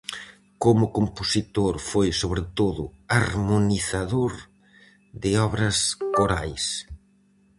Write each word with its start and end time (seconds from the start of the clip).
Como 0.63 0.85
compositor 0.97 1.73
foi 1.89 2.09
sobre 2.21 2.43
todo 2.59 2.83
harmonizador 3.17 4.33
de 5.23 5.31
obras 5.47 5.77
corais. 6.17 6.65